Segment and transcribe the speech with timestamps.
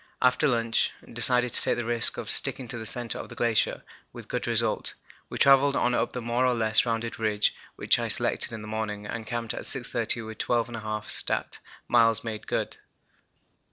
[0.19, 3.83] After lunch decided to take the risk of sticking to the centre of the glacier,
[4.11, 4.95] with good result.
[5.29, 8.63] We travelled on up the more or less rounded ridge which I had selected in
[8.63, 11.59] the morning, and camped at 6.30 with 12 1/2 stat.
[11.87, 12.77] miles made good.